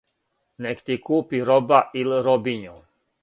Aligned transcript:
Нек 0.65 0.81
ти 0.85 0.95
купи 1.09 1.37
роба 1.51 1.79
ил' 2.01 2.19
робињу. 2.29 2.77